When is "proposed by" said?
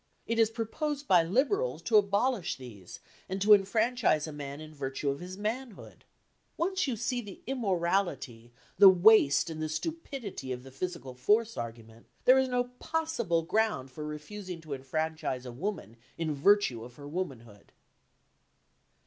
0.49-1.21